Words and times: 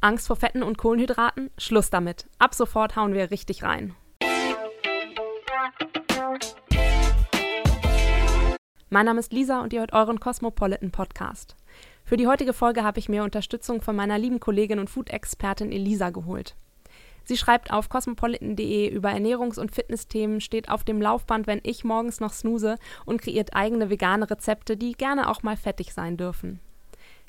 Angst 0.00 0.28
vor 0.28 0.36
Fetten 0.36 0.62
und 0.62 0.78
Kohlenhydraten? 0.78 1.50
Schluss 1.58 1.90
damit. 1.90 2.28
Ab 2.38 2.54
sofort 2.54 2.94
hauen 2.94 3.14
wir 3.14 3.32
richtig 3.32 3.64
rein. 3.64 3.96
Mein 8.90 9.06
Name 9.06 9.18
ist 9.18 9.32
Lisa 9.32 9.60
und 9.60 9.72
ihr 9.72 9.80
hört 9.80 9.92
euren 9.92 10.20
Cosmopolitan 10.20 10.92
Podcast. 10.92 11.56
Für 12.04 12.16
die 12.16 12.28
heutige 12.28 12.52
Folge 12.52 12.84
habe 12.84 13.00
ich 13.00 13.08
mir 13.08 13.24
Unterstützung 13.24 13.82
von 13.82 13.96
meiner 13.96 14.18
lieben 14.18 14.38
Kollegin 14.38 14.78
und 14.78 14.88
Food-Expertin 14.88 15.72
Elisa 15.72 16.10
geholt. 16.10 16.54
Sie 17.24 17.36
schreibt 17.36 17.72
auf 17.72 17.88
cosmopolitan.de 17.88 18.88
über 18.88 19.10
Ernährungs- 19.10 19.58
und 19.58 19.72
Fitnessthemen, 19.74 20.40
steht 20.40 20.70
auf 20.70 20.84
dem 20.84 21.02
Laufband, 21.02 21.48
wenn 21.48 21.60
ich 21.64 21.82
morgens 21.82 22.20
noch 22.20 22.32
snooze 22.32 22.76
und 23.04 23.20
kreiert 23.20 23.54
eigene 23.54 23.90
vegane 23.90 24.30
Rezepte, 24.30 24.76
die 24.76 24.92
gerne 24.92 25.28
auch 25.28 25.42
mal 25.42 25.56
fettig 25.56 25.92
sein 25.92 26.16
dürfen. 26.16 26.60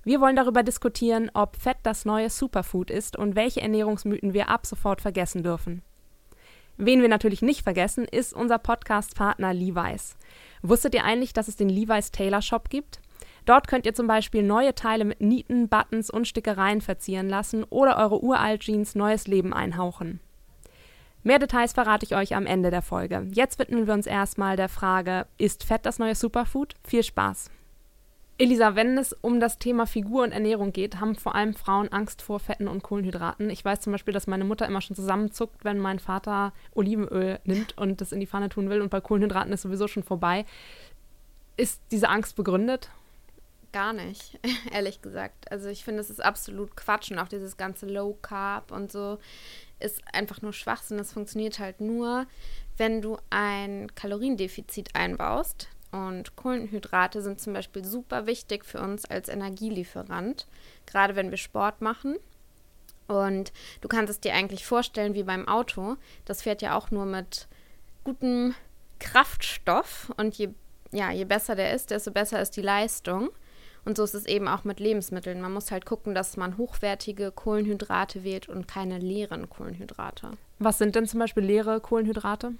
Wir 0.03 0.21
wollen 0.21 0.35
darüber 0.35 0.63
diskutieren, 0.63 1.29
ob 1.33 1.55
Fett 1.57 1.77
das 1.83 2.05
neue 2.05 2.29
Superfood 2.29 2.89
ist 2.89 3.17
und 3.17 3.35
welche 3.35 3.61
Ernährungsmythen 3.61 4.33
wir 4.33 4.49
ab 4.49 4.65
sofort 4.65 5.01
vergessen 5.01 5.43
dürfen. 5.43 5.81
Wen 6.77 7.01
wir 7.01 7.09
natürlich 7.09 7.41
nicht 7.41 7.63
vergessen, 7.63 8.05
ist 8.05 8.33
unser 8.33 8.57
Podcast-Partner 8.57 9.53
Levi's. 9.53 10.15
Wusstet 10.61 10.95
ihr 10.95 11.03
eigentlich, 11.03 11.33
dass 11.33 11.49
es 11.49 11.57
den 11.57 11.67
Levi's 11.67 12.11
Tailor 12.11 12.41
Shop 12.41 12.69
gibt? 12.69 13.01
Dort 13.45 13.67
könnt 13.67 13.85
ihr 13.85 13.93
zum 13.93 14.07
Beispiel 14.07 14.43
neue 14.43 14.73
Teile 14.73 15.03
mit 15.03 15.19
Nieten, 15.19 15.67
Buttons 15.67 16.09
und 16.09 16.27
Stickereien 16.27 16.79
verzieren 16.79 17.27
lassen 17.27 17.65
oder 17.65 17.97
eure 17.97 18.23
uralt 18.23 18.61
Jeans 18.61 18.95
neues 18.95 19.27
Leben 19.27 19.53
einhauchen. 19.53 20.21
Mehr 21.21 21.39
Details 21.39 21.73
verrate 21.73 22.05
ich 22.05 22.15
euch 22.15 22.33
am 22.33 22.45
Ende 22.45 22.71
der 22.71 22.81
Folge. 22.81 23.27
Jetzt 23.33 23.59
widmen 23.59 23.87
wir 23.87 23.93
uns 23.93 24.07
erstmal 24.07 24.55
der 24.55 24.69
Frage, 24.69 25.27
ist 25.37 25.65
Fett 25.65 25.85
das 25.85 25.99
neue 25.99 26.15
Superfood? 26.15 26.75
Viel 26.87 27.03
Spaß! 27.03 27.51
Elisa, 28.39 28.73
wenn 28.73 28.97
es 28.97 29.11
um 29.11 29.41
das 29.41 29.59
Thema 29.59 29.85
Figur 29.85 30.23
und 30.23 30.31
Ernährung 30.31 30.71
geht, 30.71 31.01
haben 31.01 31.15
vor 31.15 31.35
allem 31.35 31.53
Frauen 31.55 31.91
Angst 31.91 32.21
vor 32.21 32.39
Fetten 32.39 32.69
und 32.69 32.83
Kohlenhydraten. 32.83 33.49
Ich 33.49 33.65
weiß 33.65 33.81
zum 33.81 33.91
Beispiel, 33.91 34.13
dass 34.13 34.27
meine 34.27 34.45
Mutter 34.45 34.65
immer 34.65 34.79
schon 34.79 34.95
zusammenzuckt, 34.95 35.65
wenn 35.65 35.77
mein 35.77 35.99
Vater 35.99 36.53
Olivenöl 36.73 37.41
nimmt 37.43 37.77
und 37.77 37.99
das 37.99 38.13
in 38.13 38.21
die 38.21 38.27
Pfanne 38.27 38.47
tun 38.47 38.69
will 38.69 38.79
und 38.79 38.91
bei 38.91 39.01
Kohlenhydraten 39.01 39.51
ist 39.51 39.63
sowieso 39.63 39.89
schon 39.89 40.03
vorbei. 40.03 40.45
Ist 41.57 41.81
diese 41.91 42.07
Angst 42.07 42.37
begründet? 42.37 42.89
Gar 43.73 43.91
nicht, 43.91 44.39
ehrlich 44.71 45.01
gesagt. 45.01 45.51
Also 45.51 45.67
ich 45.67 45.83
finde, 45.83 45.99
es 45.99 46.09
ist 46.09 46.23
absolut 46.23 46.77
Quatsch 46.77 47.11
und 47.11 47.19
auch 47.19 47.27
dieses 47.27 47.57
ganze 47.57 47.87
Low 47.87 48.17
Carb 48.21 48.71
und 48.71 48.89
so 48.89 49.19
ist 49.81 50.01
einfach 50.13 50.41
nur 50.41 50.53
Schwachsinn. 50.53 50.97
Das 50.97 51.11
funktioniert 51.11 51.59
halt 51.59 51.81
nur, 51.81 52.25
wenn 52.77 53.01
du 53.01 53.17
ein 53.29 53.93
Kaloriendefizit 53.95 54.95
einbaust. 54.95 55.67
Und 55.91 56.35
Kohlenhydrate 56.35 57.21
sind 57.21 57.41
zum 57.41 57.53
Beispiel 57.53 57.83
super 57.83 58.27
wichtig 58.27 58.63
für 58.65 58.79
uns 58.79 59.05
als 59.05 59.27
Energielieferant, 59.27 60.47
gerade 60.85 61.15
wenn 61.15 61.31
wir 61.31 61.37
Sport 61.37 61.81
machen. 61.81 62.17
Und 63.07 63.51
du 63.81 63.87
kannst 63.87 64.11
es 64.11 64.19
dir 64.19 64.35
eigentlich 64.35 64.65
vorstellen 64.65 65.15
wie 65.15 65.23
beim 65.23 65.47
Auto. 65.47 65.97
Das 66.25 66.43
fährt 66.43 66.61
ja 66.61 66.77
auch 66.77 66.91
nur 66.91 67.05
mit 67.05 67.47
gutem 68.03 68.53
Kraftstoff. 68.99 70.13
Und 70.17 70.35
je, 70.35 70.49
ja, 70.91 71.11
je 71.11 71.25
besser 71.25 71.55
der 71.55 71.73
ist, 71.73 71.89
desto 71.89 72.11
besser 72.11 72.39
ist 72.39 72.55
die 72.55 72.61
Leistung. 72.61 73.31
Und 73.83 73.97
so 73.97 74.03
ist 74.03 74.13
es 74.13 74.27
eben 74.27 74.47
auch 74.47 74.63
mit 74.63 74.79
Lebensmitteln. 74.79 75.41
Man 75.41 75.53
muss 75.53 75.71
halt 75.71 75.85
gucken, 75.85 76.13
dass 76.13 76.37
man 76.37 76.57
hochwertige 76.57 77.31
Kohlenhydrate 77.31 78.23
wählt 78.23 78.47
und 78.47 78.67
keine 78.67 78.99
leeren 78.99 79.49
Kohlenhydrate. 79.49 80.31
Was 80.59 80.77
sind 80.77 80.95
denn 80.95 81.07
zum 81.07 81.19
Beispiel 81.19 81.43
leere 81.43 81.79
Kohlenhydrate? 81.79 82.53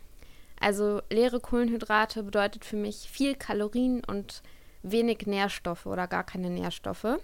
Also 0.59 1.02
leere 1.09 1.39
Kohlenhydrate 1.39 2.23
bedeutet 2.23 2.65
für 2.65 2.75
mich 2.75 3.09
viel 3.09 3.35
Kalorien 3.35 4.03
und 4.03 4.43
wenig 4.83 5.25
Nährstoffe 5.25 5.85
oder 5.85 6.07
gar 6.07 6.23
keine 6.23 6.49
Nährstoffe. 6.49 7.19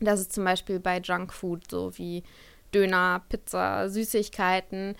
Das 0.00 0.20
ist 0.20 0.32
zum 0.32 0.44
Beispiel 0.44 0.80
bei 0.80 0.98
Junkfood 0.98 1.70
so 1.70 1.96
wie 1.96 2.22
Döner, 2.74 3.22
Pizza, 3.28 3.88
Süßigkeiten. 3.88 4.96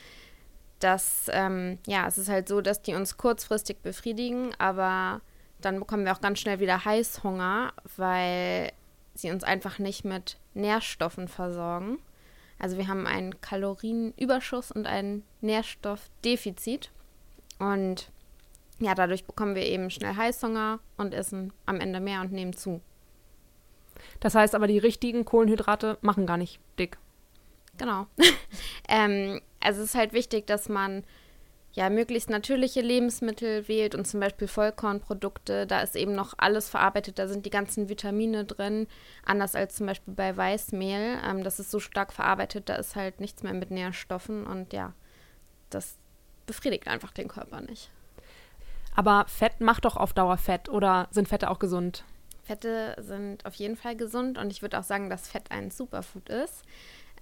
Das, 0.79 1.27
ähm, 1.33 1.79
ja, 1.87 2.07
es 2.07 2.19
ist 2.19 2.29
halt 2.29 2.49
so, 2.49 2.61
dass 2.61 2.83
die 2.83 2.95
uns 2.95 3.17
kurzfristig 3.17 3.79
befriedigen, 3.83 4.55
aber 4.59 5.21
dann 5.61 5.79
bekommen 5.79 6.05
wir 6.05 6.13
auch 6.13 6.21
ganz 6.21 6.39
schnell 6.39 6.61
wieder 6.61 6.85
Heißhunger, 6.85 7.73
weil 7.97 8.73
sie 9.15 9.31
uns 9.31 9.43
einfach 9.43 9.79
nicht 9.79 10.05
mit 10.05 10.39
Nährstoffen 10.55 11.29
versorgen. 11.29 11.99
Also 12.59 12.77
wir 12.79 12.89
haben 12.89 13.07
einen 13.07 13.41
Kalorienüberschuss 13.41 14.71
und 14.71 14.87
ein 14.87 15.23
Nährstoffdefizit. 15.41 16.91
Und 17.59 18.11
ja, 18.79 18.95
dadurch 18.95 19.25
bekommen 19.25 19.55
wir 19.55 19.65
eben 19.65 19.91
schnell 19.91 20.17
Heißhunger 20.17 20.81
und 20.97 21.15
essen 21.15 21.53
am 21.65 21.81
Ende 21.81 22.01
mehr 22.01 22.21
und 22.21 22.33
nehmen 22.33 22.53
zu. 22.53 22.81
Das 24.21 24.35
heißt 24.35 24.55
aber, 24.55 24.67
die 24.67 24.79
richtigen 24.79 25.25
Kohlenhydrate 25.25 25.99
machen 26.03 26.27
gar 26.27 26.37
nicht 26.37 26.61
dick. 26.79 26.99
Genau. 27.79 28.07
ähm, 28.89 29.41
also 29.61 29.83
es 29.83 29.91
ist 29.91 29.95
halt 29.95 30.13
wichtig, 30.13 30.47
dass 30.47 30.69
man 30.69 31.05
ja 31.73 31.91
möglichst 31.91 32.31
natürliche 32.31 32.81
Lebensmittel 32.81 33.69
wählt 33.69 33.95
und 33.95 34.07
zum 34.07 34.21
Beispiel 34.21 34.49
Vollkornprodukte. 34.49 35.67
Da 35.67 35.81
ist 35.81 35.95
eben 35.95 36.15
noch 36.15 36.35
alles 36.39 36.69
verarbeitet, 36.69 37.19
da 37.19 37.29
sind 37.29 37.45
die 37.45 37.51
ganzen 37.51 37.89
Vitamine 37.89 38.45
drin, 38.45 38.87
anders 39.25 39.55
als 39.55 39.77
zum 39.77 39.87
Beispiel 39.87 40.15
bei 40.15 40.37
Weißmehl. 40.37 41.19
Ähm, 41.25 41.45
das 41.45 41.61
ist 41.61 41.71
so 41.71 41.79
stark 41.79 42.13
verarbeitet, 42.13 42.69
da 42.69 42.77
ist 42.77 42.97
halt 42.97 43.21
nichts 43.21 43.43
mehr 43.43 43.53
mit 43.55 43.71
Nährstoffen 43.71 44.47
und 44.47 44.73
ja, 44.73 44.95
das 45.69 45.99
befriedigt 46.47 46.89
einfach 46.89 47.13
den 47.13 47.29
Körper 47.29 47.61
nicht. 47.61 47.91
Aber 48.95 49.27
Fett 49.29 49.61
macht 49.61 49.85
doch 49.85 49.97
auf 49.97 50.15
Dauer 50.15 50.39
Fett 50.39 50.69
oder 50.69 51.09
sind 51.11 51.29
Fette 51.29 51.51
auch 51.51 51.59
gesund? 51.59 52.05
Fette 52.43 52.97
sind 52.99 53.45
auf 53.45 53.55
jeden 53.55 53.77
Fall 53.77 53.97
gesund 53.97 54.39
und 54.39 54.51
ich 54.51 54.63
würde 54.63 54.79
auch 54.79 54.85
sagen, 54.85 55.11
dass 55.11 55.29
Fett 55.29 55.51
ein 55.51 55.71
Superfood 55.71 56.29
ist. 56.29 56.63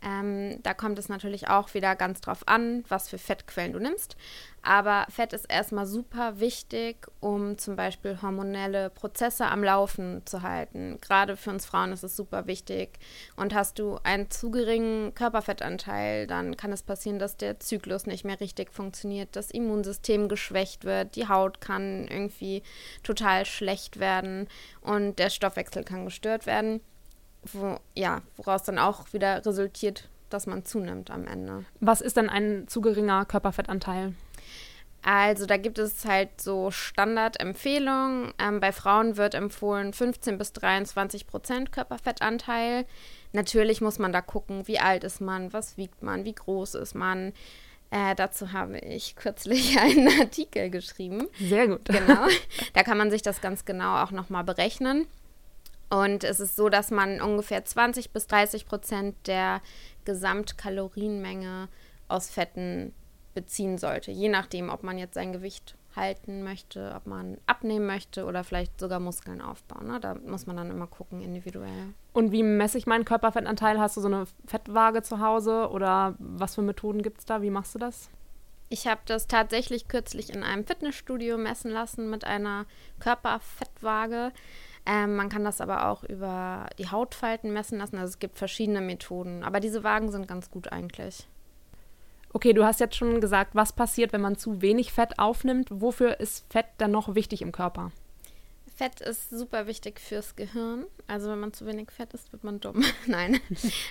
Ähm, 0.04 0.58
da 0.62 0.74
kommt 0.74 0.98
es 0.98 1.08
natürlich 1.08 1.48
auch 1.48 1.72
wieder 1.72 1.96
ganz 1.96 2.20
drauf 2.20 2.46
an, 2.46 2.84
was 2.88 3.08
für 3.08 3.16
Fettquellen 3.16 3.72
du 3.72 3.78
nimmst. 3.78 4.16
Aber 4.60 5.06
Fett 5.10 5.32
ist 5.32 5.46
erstmal 5.46 5.86
super 5.86 6.40
wichtig, 6.40 7.06
um 7.20 7.58
zum 7.58 7.76
Beispiel 7.76 8.20
hormonelle 8.20 8.90
Prozesse 8.90 9.46
am 9.46 9.64
Laufen 9.64 10.22
zu 10.26 10.42
halten. 10.42 10.98
Gerade 11.00 11.36
für 11.36 11.50
uns 11.50 11.66
Frauen 11.66 11.92
ist 11.92 12.02
es 12.02 12.16
super 12.16 12.46
wichtig. 12.46 12.98
Und 13.36 13.54
hast 13.54 13.78
du 13.78 13.98
einen 14.04 14.30
zu 14.30 14.50
geringen 14.50 15.14
Körperfettanteil, 15.14 16.26
dann 16.26 16.56
kann 16.56 16.72
es 16.72 16.82
passieren, 16.82 17.18
dass 17.18 17.36
der 17.36 17.60
Zyklus 17.60 18.06
nicht 18.06 18.24
mehr 18.24 18.40
richtig 18.40 18.72
funktioniert, 18.72 19.36
das 19.36 19.50
Immunsystem 19.50 20.28
geschwächt 20.28 20.84
wird, 20.84 21.16
die 21.16 21.28
Haut 21.28 21.60
kann 21.60 22.06
irgendwie 22.08 22.62
total 23.02 23.46
schlecht 23.46 24.00
werden 24.00 24.48
und 24.80 25.18
der 25.18 25.30
Stoffwechsel 25.30 25.84
kann 25.84 26.04
gestört 26.04 26.46
werden 26.46 26.80
wo, 27.52 27.78
ja, 27.94 28.22
woraus 28.36 28.62
dann 28.62 28.78
auch 28.78 29.12
wieder 29.12 29.44
resultiert, 29.44 30.08
dass 30.30 30.46
man 30.46 30.64
zunimmt 30.64 31.10
am 31.10 31.26
Ende. 31.26 31.64
Was 31.80 32.00
ist 32.00 32.16
denn 32.16 32.28
ein 32.28 32.66
zu 32.68 32.80
geringer 32.80 33.24
Körperfettanteil? 33.24 34.14
Also 35.02 35.44
da 35.44 35.58
gibt 35.58 35.78
es 35.78 36.06
halt 36.06 36.40
so 36.40 36.70
Standardempfehlungen. 36.70 38.32
Ähm, 38.38 38.60
bei 38.60 38.72
Frauen 38.72 39.18
wird 39.18 39.34
empfohlen 39.34 39.92
15 39.92 40.38
bis 40.38 40.54
23 40.54 41.26
Prozent 41.26 41.72
Körperfettanteil. 41.72 42.86
Natürlich 43.32 43.82
muss 43.82 43.98
man 43.98 44.12
da 44.12 44.22
gucken, 44.22 44.66
wie 44.66 44.78
alt 44.78 45.04
ist 45.04 45.20
man, 45.20 45.52
was 45.52 45.76
wiegt 45.76 46.02
man, 46.02 46.24
wie 46.24 46.34
groß 46.34 46.76
ist 46.76 46.94
man. 46.94 47.34
Äh, 47.90 48.14
dazu 48.14 48.52
habe 48.52 48.78
ich 48.78 49.14
kürzlich 49.14 49.78
einen 49.80 50.08
Artikel 50.20 50.70
geschrieben. 50.70 51.28
Sehr 51.38 51.68
gut. 51.68 51.84
Genau. 51.84 52.26
Da 52.72 52.82
kann 52.82 52.98
man 52.98 53.10
sich 53.10 53.22
das 53.22 53.40
ganz 53.40 53.64
genau 53.64 54.02
auch 54.02 54.10
nochmal 54.10 54.42
berechnen. 54.42 55.06
Und 55.94 56.24
es 56.24 56.40
ist 56.40 56.56
so, 56.56 56.68
dass 56.68 56.90
man 56.90 57.20
ungefähr 57.20 57.64
20 57.64 58.10
bis 58.10 58.26
30 58.26 58.66
Prozent 58.66 59.14
der 59.28 59.60
Gesamtkalorienmenge 60.04 61.68
aus 62.08 62.30
Fetten 62.30 62.92
beziehen 63.32 63.78
sollte. 63.78 64.10
Je 64.10 64.28
nachdem, 64.28 64.70
ob 64.70 64.82
man 64.82 64.98
jetzt 64.98 65.14
sein 65.14 65.32
Gewicht 65.32 65.76
halten 65.94 66.42
möchte, 66.42 66.92
ob 66.96 67.06
man 67.06 67.38
abnehmen 67.46 67.86
möchte 67.86 68.24
oder 68.24 68.42
vielleicht 68.42 68.80
sogar 68.80 68.98
Muskeln 68.98 69.40
aufbauen. 69.40 69.86
Ne? 69.86 70.00
Da 70.00 70.16
muss 70.26 70.46
man 70.46 70.56
dann 70.56 70.70
immer 70.70 70.88
gucken, 70.88 71.20
individuell. 71.20 71.94
Und 72.12 72.32
wie 72.32 72.42
messe 72.42 72.76
ich 72.78 72.86
meinen 72.86 73.04
Körperfettanteil? 73.04 73.78
Hast 73.78 73.96
du 73.96 74.00
so 74.00 74.08
eine 74.08 74.26
Fettwaage 74.46 75.02
zu 75.02 75.20
Hause 75.20 75.68
oder 75.70 76.16
was 76.18 76.56
für 76.56 76.62
Methoden 76.62 77.02
gibt 77.02 77.20
es 77.20 77.24
da? 77.24 77.40
Wie 77.40 77.50
machst 77.50 77.76
du 77.76 77.78
das? 77.78 78.10
Ich 78.68 78.88
habe 78.88 79.02
das 79.06 79.28
tatsächlich 79.28 79.86
kürzlich 79.86 80.34
in 80.34 80.42
einem 80.42 80.66
Fitnessstudio 80.66 81.38
messen 81.38 81.70
lassen 81.70 82.10
mit 82.10 82.24
einer 82.24 82.66
Körperfettwaage. 82.98 84.32
Ähm, 84.86 85.16
man 85.16 85.28
kann 85.28 85.44
das 85.44 85.60
aber 85.60 85.88
auch 85.88 86.04
über 86.04 86.68
die 86.78 86.88
Hautfalten 86.88 87.52
messen 87.52 87.78
lassen. 87.78 87.96
Also 87.96 88.10
es 88.10 88.18
gibt 88.18 88.36
verschiedene 88.36 88.80
Methoden. 88.80 89.42
Aber 89.42 89.60
diese 89.60 89.82
Wagen 89.84 90.12
sind 90.12 90.28
ganz 90.28 90.50
gut 90.50 90.72
eigentlich. 90.72 91.26
Okay, 92.32 92.52
du 92.52 92.64
hast 92.64 92.80
jetzt 92.80 92.96
schon 92.96 93.20
gesagt, 93.20 93.54
was 93.54 93.72
passiert, 93.72 94.12
wenn 94.12 94.20
man 94.20 94.36
zu 94.36 94.60
wenig 94.60 94.92
Fett 94.92 95.18
aufnimmt. 95.18 95.68
Wofür 95.70 96.20
ist 96.20 96.44
Fett 96.50 96.66
dann 96.78 96.90
noch 96.90 97.14
wichtig 97.14 97.42
im 97.42 97.52
Körper? 97.52 97.92
Fett 98.76 99.00
ist 99.00 99.30
super 99.30 99.68
wichtig 99.68 100.00
fürs 100.00 100.34
Gehirn. 100.34 100.86
Also 101.06 101.30
wenn 101.30 101.38
man 101.38 101.52
zu 101.52 101.64
wenig 101.64 101.92
Fett 101.92 102.12
isst, 102.12 102.32
wird 102.32 102.42
man 102.42 102.58
dumm. 102.58 102.82
Nein. 103.06 103.40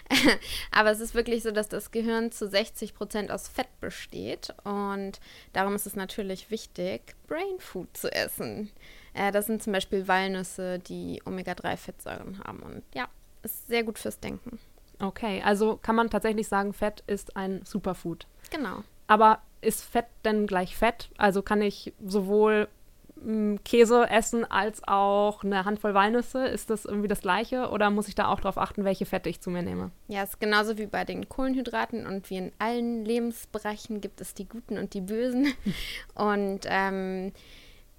Aber 0.72 0.92
es 0.92 1.00
ist 1.00 1.16
wirklich 1.16 1.42
so, 1.42 1.52
dass 1.52 1.70
das 1.70 1.92
Gehirn 1.92 2.34
zu 2.34 2.50
60 2.50 2.94
Prozent 2.94 3.32
aus 3.32 3.48
Fett 3.48 3.70
besteht. 3.80 4.54
Und 4.66 5.22
darum 5.54 5.74
ist 5.74 5.88
es 5.88 5.96
natürlich 5.96 6.52
wichtig, 6.52 7.16
Brain 7.28 7.60
Food 7.60 7.96
zu 7.96 8.12
essen. 8.12 8.72
Äh, 9.14 9.32
das 9.32 9.46
sind 9.46 9.62
zum 9.62 9.74
Beispiel 9.74 10.08
Walnüsse, 10.08 10.80
die 10.80 11.22
Omega-3-Fettsäuren 11.26 12.40
haben. 12.44 12.60
Und 12.60 12.84
ja, 12.94 13.08
ist 13.44 13.68
sehr 13.68 13.84
gut 13.84 14.00
fürs 14.00 14.20
Denken. 14.20 14.60
Okay, 15.00 15.42
also 15.44 15.78
kann 15.82 15.96
man 15.96 16.10
tatsächlich 16.10 16.48
sagen, 16.48 16.74
Fett 16.74 17.04
ist 17.08 17.36
ein 17.36 17.62
Superfood. 17.66 18.28
Genau. 18.52 18.84
Aber 19.08 19.40
ist 19.62 19.84
Fett 19.84 20.06
denn 20.24 20.48
gleich 20.48 20.76
Fett? 20.78 21.10
Also 21.18 21.42
kann 21.42 21.62
ich 21.62 21.94
sowohl 22.06 22.68
mm, 23.16 23.58
Käse 23.66 24.10
essen 24.10 24.50
als 24.50 24.82
auch 24.88 25.44
eine 25.44 25.66
Handvoll 25.66 25.94
Walnüsse? 25.94 26.46
Ist 26.46 26.70
das 26.70 26.86
irgendwie 26.86 27.08
das 27.08 27.22
Gleiche 27.22 27.70
oder 27.70 27.90
muss 27.90 28.08
ich 28.08 28.16
da 28.16 28.28
auch 28.28 28.40
darauf 28.40 28.58
achten, 28.58 28.86
welche 28.86 29.06
Fette 29.06 29.30
ich 29.30 29.42
zu 29.42 29.50
mir 29.50 29.62
nehme? 29.62 29.92
Ja, 30.08 30.24
es 30.24 30.32
ist 30.32 30.40
genauso 30.40 30.78
wie 30.78 30.86
bei 30.86 31.06
den 31.06 31.28
Kohlenhydraten 31.28 32.06
und 32.06 32.30
wie 32.30 32.38
in 32.38 32.52
allen 32.60 33.04
Lebensbereichen 33.04 34.00
gibt 34.00 34.22
es 34.22 34.34
die 34.34 34.48
Guten 34.48 34.78
und 34.78 34.94
die 34.94 35.02
Bösen. 35.02 35.54
und 36.16 36.62
ähm, 36.66 37.34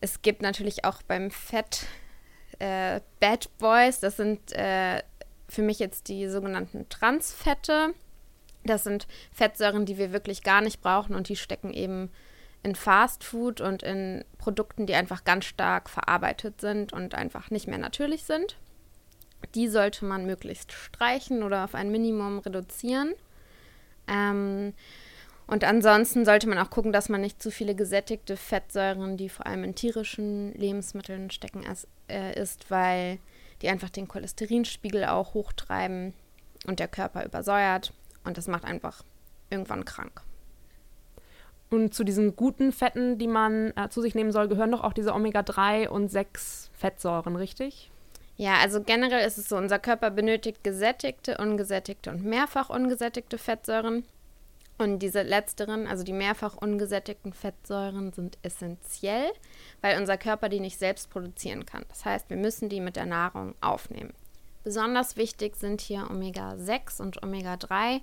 es 0.05 0.21
gibt 0.21 0.43
natürlich 0.43 0.85
auch 0.85 1.01
beim 1.03 1.31
Fett 1.31 1.87
äh, 2.59 3.01
Bad 3.21 3.49
Boys, 3.56 4.01
das 4.01 4.19
sind 4.19 4.53
äh, 4.53 5.03
für 5.49 5.62
mich 5.62 5.79
jetzt 5.79 6.09
die 6.09 6.29
sogenannten 6.29 6.87
Transfette. 6.91 7.95
Das 8.65 8.85
sind 8.85 9.06
Fettsäuren, 9.33 9.87
die 9.87 9.97
wir 9.97 10.12
wirklich 10.12 10.43
gar 10.43 10.61
nicht 10.61 10.83
brauchen 10.83 11.15
und 11.15 11.31
die 11.31 11.37
stecken 11.37 11.73
eben 11.73 12.11
in 12.62 12.75
Fast 12.75 13.25
Food 13.25 13.62
und 13.62 13.83
in 13.83 14.25
Produkten, 14.37 14.85
die 14.85 14.95
einfach 14.95 15.25
ganz 15.25 15.47
stark 15.47 15.89
verarbeitet 15.89 16.61
sind 16.61 16.93
und 16.93 17.15
einfach 17.15 17.50
nicht 17.50 17.67
mehr 17.67 17.79
natürlich 17.79 18.25
sind. 18.25 18.59
Die 19.55 19.69
sollte 19.69 20.05
man 20.05 20.27
möglichst 20.27 20.73
streichen 20.73 21.43
oder 21.43 21.65
auf 21.65 21.75
ein 21.75 21.91
Minimum 21.91 22.41
reduzieren. 22.41 23.15
Ähm, 24.07 24.75
und 25.46 25.64
ansonsten 25.64 26.25
sollte 26.25 26.49
man 26.49 26.58
auch 26.58 26.70
gucken, 26.70 26.93
dass 26.93 27.08
man 27.08 27.20
nicht 27.20 27.43
zu 27.43 27.50
viele 27.50 27.75
gesättigte 27.75 28.37
Fettsäuren, 28.37 29.17
die 29.17 29.29
vor 29.29 29.46
allem 29.46 29.64
in 29.64 29.75
tierischen 29.75 30.52
Lebensmitteln 30.55 31.31
stecken, 31.31 31.64
äh, 32.08 32.41
isst, 32.41 32.70
weil 32.70 33.19
die 33.61 33.69
einfach 33.69 33.91
den 33.91 34.08
Cholesterinspiegel 34.08 35.05
auch 35.05 35.35
hochtreiben 35.35 36.14
und 36.67 36.81
der 36.81 36.88
Körper 36.88 37.25
übersäuert. 37.25 37.93
Und 38.25 38.38
das 38.38 38.49
macht 38.49 38.64
einfach 38.64 39.05
irgendwann 39.50 39.85
krank. 39.85 40.23
Und 41.70 41.94
zu 41.94 42.05
diesen 42.05 42.37
guten 42.37 42.73
Fetten, 42.73 43.19
die 43.19 43.26
man 43.26 43.73
äh, 43.76 43.88
zu 43.90 44.00
sich 44.00 44.14
nehmen 44.14 44.32
soll, 44.32 44.49
gehören 44.49 44.73
doch 44.73 44.82
auch 44.82 44.93
diese 44.93 45.12
Omega-3 45.12 45.88
und 45.88 46.08
6 46.08 46.70
Fettsäuren, 46.73 47.37
richtig? 47.37 47.90
Ja, 48.37 48.56
also 48.58 48.82
generell 48.82 49.26
ist 49.26 49.38
es 49.38 49.49
so, 49.49 49.56
unser 49.56 49.79
Körper 49.79 50.11
benötigt 50.11 50.64
gesättigte, 50.64 51.37
ungesättigte 51.38 52.11
und 52.11 52.25
mehrfach 52.25 52.70
ungesättigte 52.70 53.38
Fettsäuren. 53.38 54.05
Und 54.76 54.99
diese 54.99 55.23
letzteren, 55.23 55.87
also 55.87 56.03
die 56.03 56.12
mehrfach 56.12 56.56
ungesättigten 56.56 57.32
Fettsäuren, 57.32 58.12
sind 58.12 58.38
essentiell, 58.43 59.31
weil 59.81 59.99
unser 59.99 60.19
Körper 60.19 60.49
die 60.49 60.61
nicht 60.61 60.79
selbst 60.79 61.11
produzieren 61.11 61.65
kann. 61.65 61.85
Das 61.88 62.05
heißt, 62.05 62.29
wir 62.29 62.37
müssen 62.37 62.69
die 62.69 62.81
mit 62.81 62.97
der 62.97 63.06
Nahrung 63.06 63.55
aufnehmen. 63.61 64.12
Besonders 64.65 65.17
wichtig 65.17 65.56
sind 65.56 65.81
hier 65.81 66.11
Omega-6 66.11 67.00
und 67.00 67.23
Omega-3, 67.23 68.00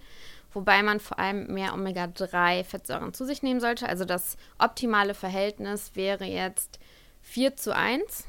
wobei 0.54 0.84
man 0.84 1.00
vor 1.00 1.20
allem 1.20 1.48
mehr 1.48 1.74
Omega-3-Fettsäuren 1.74 3.14
zu 3.14 3.26
sich 3.26 3.42
nehmen 3.42 3.60
sollte. 3.60 3.90
Also 3.90 4.06
das 4.06 4.38
optimale 4.60 5.14
Verhältnis 5.14 5.92
wäre 5.96 6.26
jetzt 6.26 6.80
4 7.24 7.56
zu 7.58 7.76
1 7.76 8.28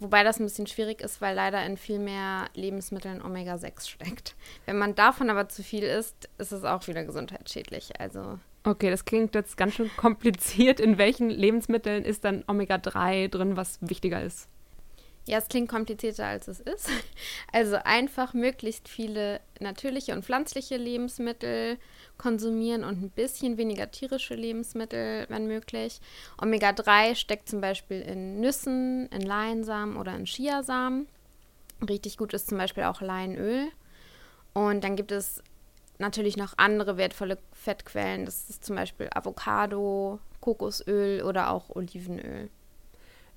Wobei 0.00 0.22
das 0.22 0.38
ein 0.38 0.44
bisschen 0.44 0.68
schwierig 0.68 1.00
ist, 1.00 1.20
weil 1.20 1.34
leider 1.34 1.64
in 1.66 1.76
viel 1.76 1.98
mehr 1.98 2.46
Lebensmitteln 2.54 3.20
Omega-6 3.20 3.88
steckt. 3.88 4.36
Wenn 4.64 4.78
man 4.78 4.94
davon 4.94 5.28
aber 5.28 5.48
zu 5.48 5.62
viel 5.62 5.82
isst, 5.82 6.28
ist 6.38 6.52
es 6.52 6.64
auch 6.64 6.86
wieder 6.86 7.04
gesundheitsschädlich. 7.04 8.00
Also. 8.00 8.38
Okay, 8.62 8.90
das 8.90 9.04
klingt 9.04 9.34
jetzt 9.34 9.56
ganz 9.56 9.74
schön 9.74 9.90
kompliziert. 9.96 10.78
In 10.78 10.98
welchen 10.98 11.30
Lebensmitteln 11.30 12.04
ist 12.04 12.24
dann 12.24 12.44
Omega-3 12.46 13.28
drin, 13.28 13.56
was 13.56 13.78
wichtiger 13.80 14.22
ist? 14.22 14.48
Ja, 15.28 15.36
es 15.36 15.48
klingt 15.48 15.68
komplizierter, 15.68 16.24
als 16.24 16.48
es 16.48 16.60
ist. 16.60 16.88
Also 17.52 17.76
einfach 17.84 18.32
möglichst 18.34 18.88
viele 18.88 19.40
natürliche 19.60 20.14
und 20.14 20.24
pflanzliche 20.24 20.76
Lebensmittel 20.76 21.76
konsumieren 22.16 22.82
und 22.82 23.02
ein 23.02 23.10
bisschen 23.10 23.58
weniger 23.58 23.90
tierische 23.90 24.34
Lebensmittel, 24.34 25.26
wenn 25.28 25.46
möglich. 25.46 26.00
Omega-3 26.40 27.14
steckt 27.14 27.48
zum 27.48 27.60
Beispiel 27.60 28.00
in 28.00 28.40
Nüssen, 28.40 29.08
in 29.08 29.20
Leinsamen 29.20 29.96
oder 29.96 30.14
in 30.14 30.24
Chiasamen. 30.24 31.06
Richtig 31.86 32.16
gut 32.16 32.32
ist 32.32 32.48
zum 32.48 32.56
Beispiel 32.56 32.84
auch 32.84 33.02
Leinöl. 33.02 33.68
Und 34.54 34.82
dann 34.82 34.96
gibt 34.96 35.12
es 35.12 35.42
natürlich 35.98 36.38
noch 36.38 36.54
andere 36.56 36.96
wertvolle 36.96 37.38
Fettquellen. 37.52 38.24
Das 38.24 38.48
ist 38.48 38.64
zum 38.64 38.76
Beispiel 38.76 39.08
Avocado, 39.14 40.20
Kokosöl 40.40 41.22
oder 41.22 41.50
auch 41.50 41.68
Olivenöl. 41.70 42.48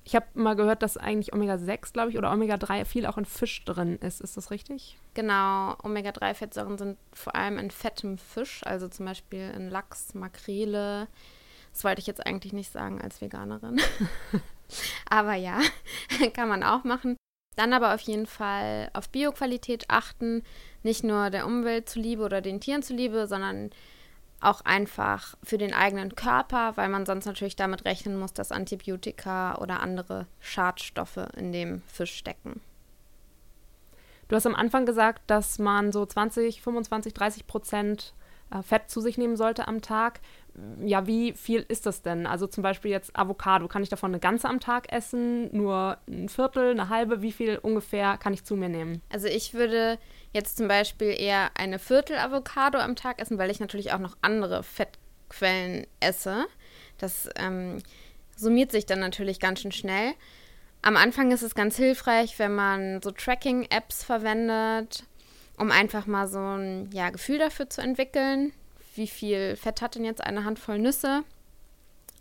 Ich 0.03 0.15
habe 0.15 0.25
mal 0.33 0.55
gehört, 0.55 0.81
dass 0.81 0.97
eigentlich 0.97 1.33
Omega-6, 1.33 1.93
glaube 1.93 2.09
ich, 2.09 2.17
oder 2.17 2.31
Omega-3 2.31 2.85
viel 2.85 3.05
auch 3.05 3.17
in 3.17 3.25
Fisch 3.25 3.63
drin 3.65 3.97
ist. 3.97 4.19
Ist 4.19 4.35
das 4.35 4.49
richtig? 4.49 4.97
Genau, 5.13 5.75
Omega-3-Fettsäuren 5.83 6.77
sind 6.77 6.97
vor 7.13 7.35
allem 7.35 7.59
in 7.59 7.69
fettem 7.69 8.17
Fisch, 8.17 8.61
also 8.65 8.87
zum 8.87 9.05
Beispiel 9.05 9.51
in 9.55 9.69
Lachs, 9.69 10.15
Makrele. 10.15 11.07
Das 11.71 11.83
wollte 11.83 12.01
ich 12.01 12.07
jetzt 12.07 12.25
eigentlich 12.25 12.53
nicht 12.53 12.71
sagen 12.71 12.99
als 12.99 13.21
Veganerin. 13.21 13.79
aber 15.09 15.35
ja, 15.35 15.59
kann 16.33 16.49
man 16.49 16.63
auch 16.63 16.83
machen. 16.83 17.15
Dann 17.55 17.73
aber 17.73 17.93
auf 17.93 18.01
jeden 18.01 18.25
Fall 18.25 18.89
auf 18.93 19.09
Bioqualität 19.09 19.85
achten, 19.89 20.43
nicht 20.83 21.03
nur 21.03 21.29
der 21.29 21.45
Umwelt 21.45 21.89
zuliebe 21.89 22.23
oder 22.23 22.41
den 22.41 22.59
Tieren 22.59 22.81
zuliebe, 22.81 23.27
sondern 23.27 23.69
auch 24.41 24.61
einfach 24.61 25.35
für 25.43 25.57
den 25.57 25.73
eigenen 25.73 26.15
Körper, 26.15 26.75
weil 26.75 26.89
man 26.89 27.05
sonst 27.05 27.25
natürlich 27.25 27.55
damit 27.55 27.85
rechnen 27.85 28.17
muss, 28.17 28.33
dass 28.33 28.51
Antibiotika 28.51 29.55
oder 29.59 29.79
andere 29.81 30.27
Schadstoffe 30.39 31.19
in 31.37 31.51
dem 31.51 31.83
Fisch 31.83 32.15
stecken. 32.15 32.59
Du 34.27 34.35
hast 34.35 34.47
am 34.47 34.55
Anfang 34.55 34.85
gesagt, 34.85 35.21
dass 35.27 35.59
man 35.59 35.91
so 35.91 36.05
20, 36.05 36.61
25, 36.61 37.13
30 37.13 37.47
Prozent 37.47 38.13
Fett 38.61 38.89
zu 38.89 39.01
sich 39.01 39.17
nehmen 39.17 39.37
sollte 39.37 39.67
am 39.67 39.81
Tag. 39.81 40.19
Ja, 40.83 41.07
wie 41.07 41.31
viel 41.33 41.65
ist 41.67 41.85
das 41.85 42.01
denn? 42.01 42.27
Also 42.27 42.45
zum 42.47 42.61
Beispiel 42.61 42.91
jetzt 42.91 43.15
Avocado, 43.17 43.67
kann 43.67 43.83
ich 43.83 43.89
davon 43.89 44.11
eine 44.11 44.19
ganze 44.19 44.49
am 44.49 44.59
Tag 44.59 44.91
essen? 44.91 45.55
Nur 45.55 45.97
ein 46.07 46.27
Viertel, 46.27 46.71
eine 46.71 46.89
halbe? 46.89 47.21
Wie 47.21 47.31
viel 47.31 47.57
ungefähr 47.57 48.17
kann 48.17 48.33
ich 48.33 48.43
zu 48.43 48.57
mir 48.57 48.67
nehmen? 48.67 49.01
Also 49.09 49.27
ich 49.27 49.53
würde 49.53 49.97
jetzt 50.33 50.57
zum 50.57 50.67
Beispiel 50.67 51.15
eher 51.17 51.51
eine 51.55 51.79
Viertel 51.79 52.17
Avocado 52.17 52.79
am 52.79 52.95
Tag 52.97 53.21
essen, 53.21 53.37
weil 53.37 53.49
ich 53.49 53.61
natürlich 53.61 53.93
auch 53.93 53.99
noch 53.99 54.17
andere 54.21 54.63
Fettquellen 54.63 55.87
esse. 56.01 56.45
Das 56.97 57.29
ähm, 57.37 57.81
summiert 58.35 58.71
sich 58.71 58.85
dann 58.85 58.99
natürlich 58.99 59.39
ganz 59.39 59.61
schön 59.61 59.71
schnell. 59.71 60.13
Am 60.81 60.97
Anfang 60.97 61.31
ist 61.31 61.43
es 61.43 61.53
ganz 61.53 61.77
hilfreich, 61.77 62.39
wenn 62.39 62.55
man 62.55 63.01
so 63.01 63.11
Tracking-Apps 63.11 64.03
verwendet, 64.03 65.03
um 65.57 65.71
einfach 65.71 66.07
mal 66.07 66.27
so 66.27 66.39
ein 66.39 66.89
ja, 66.91 67.09
Gefühl 67.09 67.39
dafür 67.39 67.69
zu 67.69 67.81
entwickeln, 67.81 68.53
wie 68.95 69.07
viel 69.07 69.55
Fett 69.55 69.81
hat 69.81 69.95
denn 69.95 70.05
jetzt 70.05 70.23
eine 70.23 70.43
Handvoll 70.43 70.79
Nüsse. 70.79 71.23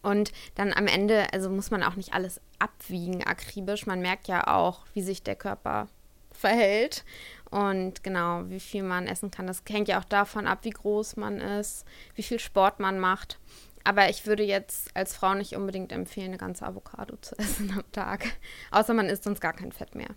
Und 0.03 0.33
dann 0.55 0.73
am 0.73 0.87
Ende, 0.87 1.33
also 1.33 1.51
muss 1.51 1.71
man 1.71 1.83
auch 1.83 1.97
nicht 1.97 2.15
alles 2.15 2.41
abwiegen 2.59 3.25
akribisch. 3.25 3.87
Man 3.87 4.01
merkt 4.01 4.29
ja 4.29 4.47
auch, 4.47 4.87
wie 4.95 5.03
sich 5.03 5.23
der 5.23 5.37
Körper 5.37 5.89
verhält. 6.33 7.05
Und 7.51 8.03
genau, 8.05 8.49
wie 8.49 8.61
viel 8.61 8.83
man 8.83 9.07
essen 9.07 9.31
kann, 9.31 9.47
das 9.47 9.63
hängt 9.69 9.89
ja 9.89 10.01
auch 10.01 10.05
davon 10.05 10.47
ab, 10.47 10.61
wie 10.63 10.71
groß 10.71 11.17
man 11.17 11.41
ist, 11.41 11.85
wie 12.15 12.23
viel 12.23 12.39
Sport 12.39 12.81
man 12.81 12.99
macht. 12.99 13.39
Aber 13.83 14.09
ich 14.09 14.27
würde 14.27 14.43
jetzt 14.43 14.95
als 14.95 15.17
Frau 15.17 15.35
nicht 15.35 15.57
unbedingt 15.57 15.91
empfehlen, 15.93 16.29
eine 16.29 16.39
ganze 16.39 16.67
Avocado 16.67 17.17
zu 17.17 17.35
essen 17.39 17.73
am 17.73 17.93
Tag. 17.93 18.25
Außer 18.71 18.95
man 18.95 19.09
isst 19.09 19.25
sonst 19.25 19.41
gar 19.41 19.53
kein 19.53 19.73
Fett 19.73 19.95
mehr. 19.95 20.15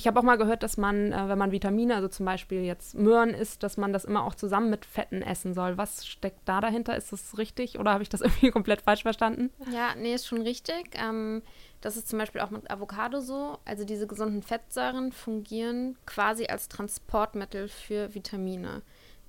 Ich 0.00 0.06
habe 0.06 0.18
auch 0.18 0.24
mal 0.24 0.38
gehört, 0.38 0.62
dass 0.62 0.78
man, 0.78 1.12
äh, 1.12 1.28
wenn 1.28 1.36
man 1.36 1.52
Vitamine, 1.52 1.94
also 1.94 2.08
zum 2.08 2.24
Beispiel 2.24 2.62
jetzt 2.62 2.94
Möhren 2.94 3.34
isst, 3.34 3.62
dass 3.62 3.76
man 3.76 3.92
das 3.92 4.06
immer 4.06 4.24
auch 4.24 4.34
zusammen 4.34 4.70
mit 4.70 4.86
Fetten 4.86 5.20
essen 5.20 5.52
soll. 5.52 5.76
Was 5.76 6.06
steckt 6.06 6.40
da 6.46 6.62
dahinter? 6.62 6.96
Ist 6.96 7.12
das 7.12 7.36
richtig 7.36 7.78
oder 7.78 7.92
habe 7.92 8.02
ich 8.02 8.08
das 8.08 8.20
irgendwie 8.22 8.50
komplett 8.50 8.80
falsch 8.80 9.02
verstanden? 9.02 9.50
Ja, 9.70 9.94
nee, 9.98 10.14
ist 10.14 10.26
schon 10.26 10.40
richtig. 10.40 10.92
Ähm, 10.94 11.42
das 11.82 11.98
ist 11.98 12.08
zum 12.08 12.18
Beispiel 12.18 12.40
auch 12.40 12.48
mit 12.48 12.70
Avocado 12.70 13.20
so. 13.20 13.58
Also 13.66 13.84
diese 13.84 14.06
gesunden 14.06 14.42
Fettsäuren 14.42 15.12
fungieren 15.12 15.98
quasi 16.06 16.46
als 16.46 16.70
Transportmittel 16.70 17.68
für 17.68 18.14
Vitamine. 18.14 18.80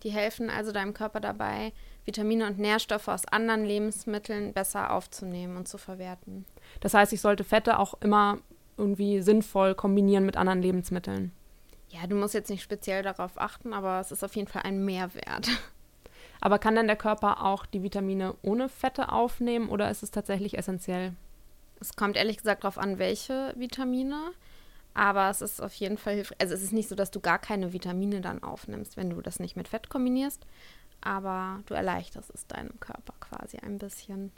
Die 0.03 0.11
helfen 0.11 0.49
also 0.49 0.71
deinem 0.71 0.93
Körper 0.93 1.19
dabei, 1.19 1.73
Vitamine 2.05 2.47
und 2.47 2.59
Nährstoffe 2.59 3.09
aus 3.09 3.27
anderen 3.27 3.65
Lebensmitteln 3.65 4.53
besser 4.53 4.93
aufzunehmen 4.93 5.57
und 5.57 5.67
zu 5.67 5.77
verwerten. 5.77 6.45
Das 6.79 6.93
heißt, 6.93 7.11
ich 7.11 7.19
sollte 7.19 7.43
Fette 7.43 7.77
auch 7.77 7.95
immer 7.99 8.39
irgendwie 8.81 9.21
sinnvoll 9.21 9.75
kombinieren 9.75 10.25
mit 10.25 10.35
anderen 10.35 10.61
Lebensmitteln. 10.61 11.31
Ja, 11.89 12.07
du 12.07 12.15
musst 12.15 12.33
jetzt 12.33 12.49
nicht 12.49 12.63
speziell 12.63 13.03
darauf 13.03 13.39
achten, 13.39 13.73
aber 13.73 13.99
es 13.99 14.11
ist 14.11 14.23
auf 14.23 14.35
jeden 14.35 14.47
Fall 14.47 14.63
ein 14.63 14.83
Mehrwert. 14.83 15.49
Aber 16.43 16.57
kann 16.57 16.75
denn 16.75 16.87
der 16.87 16.95
Körper 16.95 17.45
auch 17.45 17.67
die 17.67 17.83
Vitamine 17.83 18.33
ohne 18.41 18.67
Fette 18.67 19.11
aufnehmen 19.11 19.69
oder 19.69 19.91
ist 19.91 20.01
es 20.01 20.09
tatsächlich 20.09 20.57
essentiell? 20.57 21.13
Es 21.79 21.95
kommt 21.95 22.17
ehrlich 22.17 22.37
gesagt 22.37 22.63
darauf 22.63 22.79
an, 22.79 22.97
welche 22.97 23.53
Vitamine. 23.55 24.31
Aber 24.93 25.29
es 25.29 25.41
ist 25.41 25.61
auf 25.61 25.73
jeden 25.75 25.97
Fall 25.97 26.15
hilfreich. 26.15 26.37
Also 26.41 26.55
es 26.55 26.63
ist 26.63 26.73
nicht 26.73 26.89
so, 26.89 26.95
dass 26.95 27.11
du 27.11 27.19
gar 27.19 27.37
keine 27.37 27.73
Vitamine 27.73 28.21
dann 28.21 28.43
aufnimmst, 28.43 28.97
wenn 28.97 29.11
du 29.11 29.21
das 29.21 29.39
nicht 29.39 29.55
mit 29.55 29.67
Fett 29.67 29.89
kombinierst. 29.89 30.45
Aber 31.01 31.61
du 31.67 31.75
erleichterst 31.75 32.31
es 32.33 32.47
deinem 32.47 32.79
Körper 32.79 33.13
quasi 33.19 33.57
ein 33.57 33.77
bisschen. 33.77 34.31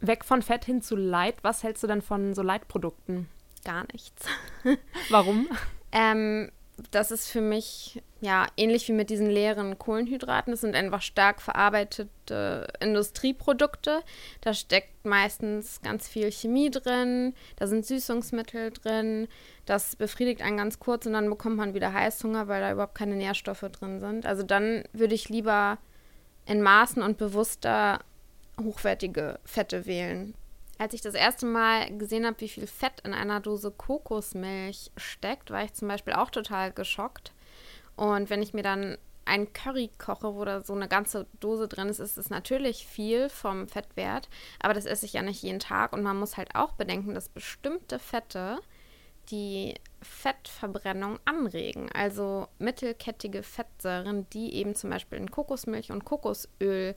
Weg 0.00 0.24
von 0.24 0.42
Fett 0.42 0.64
hin 0.64 0.82
zu 0.82 0.96
Light. 0.96 1.36
Was 1.42 1.62
hältst 1.62 1.82
du 1.82 1.86
denn 1.86 2.02
von 2.02 2.34
so 2.34 2.42
Leitprodukten? 2.42 3.28
Gar 3.64 3.86
nichts. 3.92 4.26
Warum? 5.10 5.48
Ähm, 5.92 6.50
das 6.90 7.10
ist 7.10 7.28
für 7.28 7.40
mich 7.40 8.02
ja 8.20 8.46
ähnlich 8.56 8.88
wie 8.88 8.92
mit 8.92 9.10
diesen 9.10 9.30
leeren 9.30 9.78
Kohlenhydraten. 9.78 10.50
Das 10.52 10.60
sind 10.60 10.74
einfach 10.74 11.02
stark 11.02 11.40
verarbeitete 11.40 12.66
Industrieprodukte. 12.80 14.02
Da 14.40 14.54
steckt 14.54 15.04
meistens 15.04 15.80
ganz 15.82 16.08
viel 16.08 16.32
Chemie 16.32 16.70
drin, 16.70 17.34
da 17.56 17.66
sind 17.66 17.86
Süßungsmittel 17.86 18.72
drin. 18.72 19.28
Das 19.66 19.96
befriedigt 19.96 20.42
einen 20.42 20.56
ganz 20.56 20.78
kurz 20.80 21.06
und 21.06 21.12
dann 21.12 21.30
bekommt 21.30 21.56
man 21.56 21.74
wieder 21.74 21.92
Heißhunger, 21.92 22.48
weil 22.48 22.60
da 22.60 22.72
überhaupt 22.72 22.96
keine 22.96 23.16
Nährstoffe 23.16 23.66
drin 23.70 24.00
sind. 24.00 24.26
Also 24.26 24.42
dann 24.42 24.84
würde 24.92 25.14
ich 25.14 25.28
lieber 25.28 25.78
in 26.46 26.60
Maßen 26.60 27.02
und 27.02 27.18
bewusster 27.18 28.00
hochwertige 28.60 29.38
Fette 29.44 29.86
wählen. 29.86 30.34
Als 30.84 30.92
ich 30.92 31.00
das 31.00 31.14
erste 31.14 31.46
Mal 31.46 31.96
gesehen 31.96 32.26
habe, 32.26 32.38
wie 32.40 32.48
viel 32.50 32.66
Fett 32.66 33.00
in 33.04 33.14
einer 33.14 33.40
Dose 33.40 33.70
Kokosmilch 33.70 34.92
steckt, 34.98 35.50
war 35.50 35.64
ich 35.64 35.72
zum 35.72 35.88
Beispiel 35.88 36.12
auch 36.12 36.28
total 36.28 36.72
geschockt. 36.72 37.32
Und 37.96 38.28
wenn 38.28 38.42
ich 38.42 38.52
mir 38.52 38.62
dann 38.62 38.98
ein 39.24 39.50
Curry 39.54 39.88
koche, 39.96 40.34
wo 40.34 40.44
da 40.44 40.62
so 40.62 40.74
eine 40.74 40.86
ganze 40.86 41.26
Dose 41.40 41.68
drin 41.68 41.88
ist, 41.88 42.00
ist 42.00 42.18
es 42.18 42.28
natürlich 42.28 42.86
viel 42.86 43.30
vom 43.30 43.66
Fettwert, 43.66 44.28
aber 44.60 44.74
das 44.74 44.84
esse 44.84 45.06
ich 45.06 45.14
ja 45.14 45.22
nicht 45.22 45.42
jeden 45.42 45.58
Tag 45.58 45.94
und 45.94 46.02
man 46.02 46.18
muss 46.18 46.36
halt 46.36 46.54
auch 46.54 46.72
bedenken, 46.72 47.14
dass 47.14 47.30
bestimmte 47.30 47.98
Fette 47.98 48.58
die 49.30 49.76
Fettverbrennung 50.02 51.18
anregen. 51.24 51.90
Also 51.92 52.46
mittelkettige 52.58 53.42
Fettsäuren, 53.42 54.28
die 54.34 54.52
eben 54.52 54.74
zum 54.74 54.90
Beispiel 54.90 55.16
in 55.16 55.30
Kokosmilch 55.30 55.92
und 55.92 56.04
Kokosöl 56.04 56.94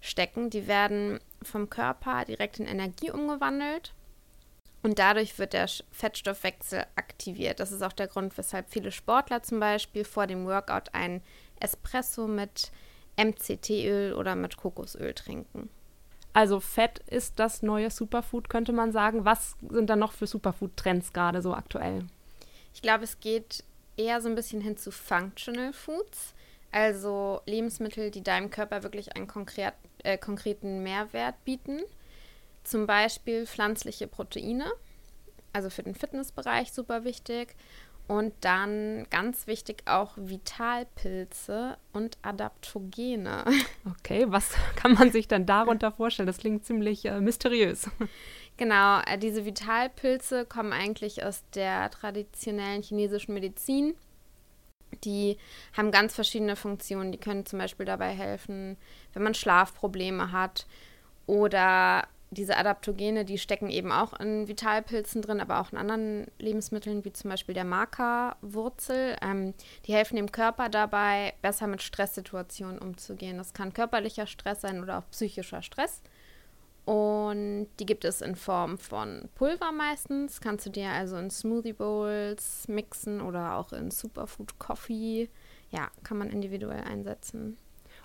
stecken, 0.00 0.50
die 0.50 0.66
werden 0.66 1.20
vom 1.42 1.70
Körper 1.70 2.24
direkt 2.24 2.58
in 2.58 2.66
Energie 2.66 3.10
umgewandelt 3.10 3.92
und 4.82 4.98
dadurch 4.98 5.38
wird 5.38 5.52
der 5.52 5.68
Fettstoffwechsel 5.90 6.84
aktiviert. 6.94 7.60
Das 7.60 7.72
ist 7.72 7.82
auch 7.82 7.92
der 7.92 8.06
Grund, 8.06 8.38
weshalb 8.38 8.70
viele 8.70 8.92
Sportler 8.92 9.42
zum 9.42 9.60
Beispiel 9.60 10.04
vor 10.04 10.26
dem 10.26 10.46
Workout 10.46 10.94
ein 10.94 11.22
Espresso 11.60 12.28
mit 12.28 12.70
MCT-Öl 13.16 14.14
oder 14.14 14.36
mit 14.36 14.56
Kokosöl 14.56 15.14
trinken. 15.14 15.68
Also 16.32 16.60
Fett 16.60 17.00
ist 17.08 17.40
das 17.40 17.62
neue 17.62 17.90
Superfood, 17.90 18.48
könnte 18.48 18.72
man 18.72 18.92
sagen. 18.92 19.24
Was 19.24 19.56
sind 19.68 19.90
da 19.90 19.96
noch 19.96 20.12
für 20.12 20.28
Superfood-Trends 20.28 21.12
gerade 21.12 21.42
so 21.42 21.52
aktuell? 21.54 22.06
Ich 22.72 22.82
glaube, 22.82 23.02
es 23.02 23.18
geht 23.18 23.64
eher 23.96 24.20
so 24.20 24.28
ein 24.28 24.36
bisschen 24.36 24.60
hin 24.60 24.76
zu 24.76 24.92
Functional 24.92 25.72
Foods. 25.72 26.34
Also 26.70 27.40
Lebensmittel, 27.46 28.12
die 28.12 28.22
deinem 28.22 28.50
Körper 28.50 28.82
wirklich 28.82 29.16
einen 29.16 29.26
konkret, 29.26 29.74
äh, 30.04 30.18
konkreten 30.18 30.82
Mehrwert 30.82 31.44
bieten. 31.44 31.80
Zum 32.64 32.86
Beispiel 32.86 33.46
pflanzliche 33.46 34.06
Proteine, 34.06 34.70
also 35.52 35.70
für 35.70 35.82
den 35.82 35.94
Fitnessbereich 35.94 36.72
super 36.72 37.04
wichtig. 37.04 37.54
Und 38.08 38.32
dann 38.40 39.06
ganz 39.10 39.46
wichtig 39.46 39.82
auch 39.84 40.12
Vitalpilze 40.16 41.76
und 41.92 42.16
Adaptogene. 42.22 43.44
Okay, 44.00 44.24
was 44.28 44.54
kann 44.76 44.94
man 44.94 45.12
sich 45.12 45.28
dann 45.28 45.44
darunter 45.44 45.92
vorstellen? 45.92 46.26
Das 46.26 46.38
klingt 46.38 46.64
ziemlich 46.64 47.04
äh, 47.04 47.20
mysteriös. 47.20 47.90
Genau, 48.56 49.00
äh, 49.00 49.18
diese 49.18 49.44
Vitalpilze 49.44 50.44
kommen 50.44 50.72
eigentlich 50.72 51.24
aus 51.24 51.44
der 51.54 51.90
traditionellen 51.90 52.82
chinesischen 52.82 53.34
Medizin. 53.34 53.94
Die 55.04 55.38
haben 55.76 55.90
ganz 55.90 56.14
verschiedene 56.14 56.56
Funktionen. 56.56 57.12
Die 57.12 57.18
können 57.18 57.46
zum 57.46 57.58
Beispiel 57.58 57.86
dabei 57.86 58.10
helfen, 58.10 58.76
wenn 59.12 59.22
man 59.22 59.34
Schlafprobleme 59.34 60.32
hat 60.32 60.66
oder 61.26 62.08
diese 62.30 62.56
Adaptogene, 62.56 63.24
die 63.24 63.38
stecken 63.38 63.70
eben 63.70 63.90
auch 63.90 64.18
in 64.20 64.48
Vitalpilzen 64.48 65.22
drin, 65.22 65.40
aber 65.40 65.60
auch 65.60 65.72
in 65.72 65.78
anderen 65.78 66.26
Lebensmitteln, 66.38 67.04
wie 67.04 67.12
zum 67.12 67.30
Beispiel 67.30 67.54
der 67.54 67.64
Maca-Wurzel. 67.64 69.16
Ähm, 69.22 69.54
die 69.86 69.94
helfen 69.94 70.16
dem 70.16 70.30
Körper 70.30 70.68
dabei, 70.68 71.32
besser 71.40 71.66
mit 71.66 71.80
Stresssituationen 71.82 72.78
umzugehen. 72.78 73.38
Das 73.38 73.54
kann 73.54 73.72
körperlicher 73.72 74.26
Stress 74.26 74.60
sein 74.60 74.82
oder 74.82 74.98
auch 74.98 75.10
psychischer 75.10 75.62
Stress. 75.62 76.02
Und 76.84 77.17
die 77.34 77.86
gibt 77.86 78.04
es 78.04 78.20
in 78.20 78.34
Form 78.34 78.78
von 78.78 79.28
Pulver 79.34 79.72
meistens. 79.72 80.40
Kannst 80.40 80.66
du 80.66 80.70
dir 80.70 80.90
also 80.90 81.16
in 81.16 81.30
Smoothie 81.30 81.72
Bowls 81.72 82.66
mixen 82.68 83.20
oder 83.20 83.56
auch 83.56 83.72
in 83.72 83.90
Superfood 83.90 84.58
Coffee. 84.58 85.28
Ja, 85.70 85.90
kann 86.02 86.18
man 86.18 86.30
individuell 86.30 86.82
einsetzen. 86.82 87.58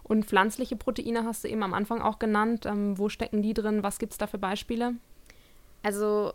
Und 0.03 0.25
pflanzliche 0.25 0.75
Proteine 0.75 1.23
hast 1.23 1.43
du 1.43 1.47
eben 1.47 1.63
am 1.63 1.73
Anfang 1.73 2.01
auch 2.01 2.19
genannt. 2.19 2.65
Ähm, 2.65 2.97
wo 2.97 3.09
stecken 3.09 3.41
die 3.41 3.53
drin? 3.53 3.83
Was 3.83 3.99
gibt 3.99 4.11
es 4.11 4.17
da 4.17 4.27
für 4.27 4.37
Beispiele? 4.37 4.95
Also 5.81 6.33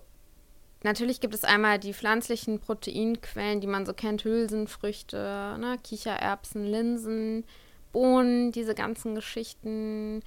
natürlich 0.83 1.21
gibt 1.21 1.35
es 1.35 1.45
einmal 1.45 1.79
die 1.79 1.93
pflanzlichen 1.93 2.61
Proteinquellen, 2.61 3.61
die 3.61 3.67
man 3.67 3.87
so 3.87 3.93
kennt, 3.93 4.25
Hülsenfrüchte, 4.25 5.57
ne, 5.59 5.79
Kichererbsen, 5.83 6.65
Linsen, 6.65 7.45
Bohnen, 7.93 8.53
diese 8.53 8.75
ganzen 8.75 9.15
Geschichten. 9.15 10.23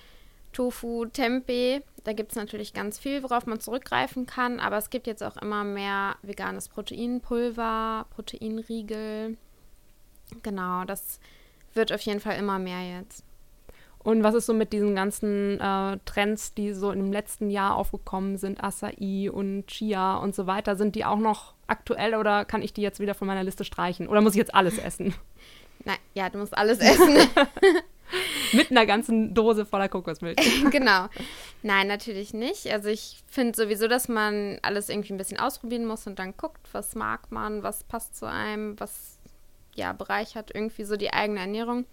Tofu, 0.52 1.06
Tempeh. 1.06 1.82
Da 2.04 2.14
gibt 2.14 2.32
es 2.32 2.36
natürlich 2.36 2.74
ganz 2.74 2.98
viel, 2.98 3.24
worauf 3.24 3.46
man 3.46 3.60
zurückgreifen 3.60 4.26
kann, 4.26 4.60
aber 4.60 4.78
es 4.78 4.90
gibt 4.90 5.08
jetzt 5.08 5.24
auch 5.24 5.38
immer 5.38 5.64
mehr 5.64 6.16
veganes 6.24 6.68
Proteinpulver, 6.68 8.08
Proteinriegel. 8.10 9.38
Genau, 10.42 10.84
das 10.86 11.20
wird 11.74 11.94
auf 11.94 12.02
jeden 12.02 12.20
Fall 12.20 12.38
immer 12.38 12.58
mehr 12.58 12.98
jetzt. 13.00 13.24
Und 14.04 14.24
was 14.24 14.34
ist 14.34 14.48
so 14.48 14.54
mit 14.54 14.74
diesen 14.74 14.96
ganzen 14.96 15.60
äh, 15.60 16.00
Trends, 16.06 16.56
die 16.56 16.74
so 16.74 16.92
im 16.92 17.12
letzten 17.12 17.52
Jahr 17.52 17.76
aufgekommen 17.76 18.38
sind, 18.38 18.64
Acai 18.64 19.30
und 19.32 19.68
Chia 19.68 20.18
und 20.18 20.34
so 20.34 20.48
weiter, 20.48 20.76
sind 20.76 20.96
die 20.96 21.06
auch 21.06 21.20
noch 21.20 21.54
aktuell 21.68 22.16
oder 22.16 22.44
kann 22.46 22.64
ich 22.64 22.74
die 22.74 22.82
jetzt 22.82 23.00
wieder 23.00 23.14
von 23.14 23.28
meiner 23.28 23.44
Liste 23.44 23.64
streichen? 23.64 24.08
Oder 24.08 24.22
muss 24.22 24.34
ich 24.34 24.40
jetzt 24.40 24.56
alles 24.56 24.80
essen? 24.80 25.14
Nein, 25.86 25.98
ja, 26.16 26.30
du 26.30 26.40
musst 26.40 26.58
alles 26.58 26.80
essen. 26.80 27.16
Mit 28.54 28.72
einer 28.72 28.86
ganzen 28.86 29.34
Dose 29.34 29.66
voller 29.66 29.90
Kokosmilch. 29.90 30.38
genau. 30.72 31.08
Nein, 31.64 31.88
natürlich 31.88 32.34
nicht. 32.34 32.68
Also 32.72 32.90
ich 32.90 33.24
finde 33.28 33.56
sowieso, 33.56 33.88
dass 33.88 34.08
man 34.08 34.60
alles 34.62 34.90
irgendwie 34.90 35.14
ein 35.14 35.18
bisschen 35.18 35.40
ausprobieren 35.40 35.86
muss 35.86 36.08
und 36.08 36.20
dann 36.20 36.36
guckt, 36.38 36.68
was 36.72 36.96
mag 36.96 37.32
man, 37.32 37.64
was 37.64 37.84
passt 37.84 38.16
zu 38.16 38.28
einem, 38.28 38.80
was 38.80 39.20
ja 39.76 39.94
bereichert 39.94 40.52
irgendwie 40.54 40.84
so 40.84 40.98
die 40.98 41.14
eigene 41.14 41.40
Ernährung. 41.40 41.86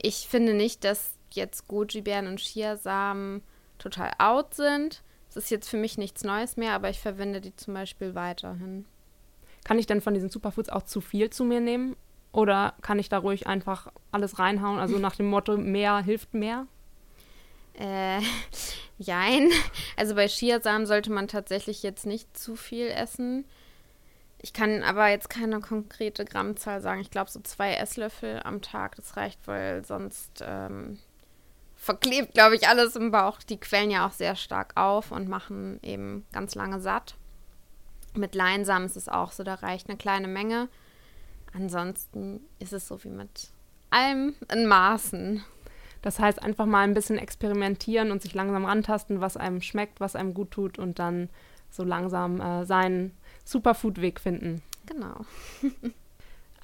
Ich 0.00 0.26
finde 0.28 0.54
nicht, 0.54 0.84
dass 0.84 1.12
jetzt 1.30 1.68
Goji-Beeren 1.68 2.26
und 2.26 2.40
Chiasamen 2.40 3.42
total 3.78 4.12
out 4.18 4.54
sind. 4.54 5.02
Es 5.28 5.36
ist 5.36 5.50
jetzt 5.50 5.68
für 5.68 5.76
mich 5.76 5.98
nichts 5.98 6.24
Neues 6.24 6.56
mehr, 6.56 6.74
aber 6.74 6.90
ich 6.90 7.00
verwende 7.00 7.40
die 7.40 7.54
zum 7.56 7.74
Beispiel 7.74 8.14
weiterhin. 8.14 8.84
Kann 9.64 9.78
ich 9.78 9.86
denn 9.86 10.00
von 10.00 10.14
diesen 10.14 10.30
Superfoods 10.30 10.68
auch 10.68 10.82
zu 10.82 11.00
viel 11.00 11.30
zu 11.30 11.44
mir 11.44 11.60
nehmen? 11.60 11.96
Oder 12.34 12.74
kann 12.82 12.98
ich 12.98 13.08
da 13.08 13.18
ruhig 13.18 13.46
einfach 13.46 13.92
alles 14.10 14.40
reinhauen? 14.40 14.80
Also 14.80 14.98
nach 14.98 15.14
dem 15.14 15.26
Motto, 15.26 15.56
mehr 15.56 15.98
hilft 15.98 16.34
mehr? 16.34 16.66
Äh, 17.74 18.20
jein. 18.98 19.50
Also 19.96 20.16
bei 20.16 20.26
Chiasamen 20.26 20.86
sollte 20.86 21.12
man 21.12 21.28
tatsächlich 21.28 21.84
jetzt 21.84 22.06
nicht 22.06 22.36
zu 22.36 22.56
viel 22.56 22.88
essen. 22.88 23.44
Ich 24.42 24.52
kann 24.52 24.82
aber 24.82 25.08
jetzt 25.08 25.30
keine 25.30 25.60
konkrete 25.60 26.24
Grammzahl 26.24 26.80
sagen. 26.80 27.00
Ich 27.00 27.12
glaube, 27.12 27.30
so 27.30 27.38
zwei 27.40 27.74
Esslöffel 27.74 28.40
am 28.42 28.62
Tag, 28.62 28.96
das 28.96 29.16
reicht, 29.16 29.38
weil 29.46 29.84
sonst 29.84 30.42
ähm, 30.44 30.98
verklebt, 31.76 32.34
glaube 32.34 32.56
ich, 32.56 32.66
alles 32.66 32.96
im 32.96 33.12
Bauch. 33.12 33.38
Die 33.44 33.60
quellen 33.60 33.92
ja 33.92 34.08
auch 34.08 34.12
sehr 34.12 34.34
stark 34.34 34.72
auf 34.74 35.12
und 35.12 35.28
machen 35.28 35.78
eben 35.84 36.26
ganz 36.32 36.56
lange 36.56 36.80
satt. 36.80 37.14
Mit 38.12 38.34
Leinsamen 38.34 38.86
ist 38.86 38.96
es 38.96 39.08
auch 39.08 39.30
so, 39.30 39.44
da 39.44 39.54
reicht 39.54 39.88
eine 39.88 39.96
kleine 39.96 40.26
Menge. 40.26 40.68
Ansonsten 41.54 42.40
ist 42.58 42.72
es 42.72 42.88
so 42.88 43.02
wie 43.04 43.08
mit 43.08 43.50
allem 43.90 44.34
in 44.52 44.66
Maßen. 44.66 45.44
Das 46.02 46.18
heißt, 46.18 46.42
einfach 46.42 46.66
mal 46.66 46.82
ein 46.82 46.94
bisschen 46.94 47.18
experimentieren 47.18 48.10
und 48.10 48.20
sich 48.20 48.34
langsam 48.34 48.64
rantasten, 48.66 49.20
was 49.20 49.36
einem 49.36 49.62
schmeckt, 49.62 50.00
was 50.00 50.16
einem 50.16 50.34
gut 50.34 50.50
tut 50.50 50.78
und 50.78 50.98
dann 50.98 51.30
so 51.70 51.82
langsam 51.82 52.40
äh, 52.40 52.66
seinen 52.66 53.16
Superfood-Weg 53.44 54.20
finden. 54.20 54.62
Genau. 54.86 55.24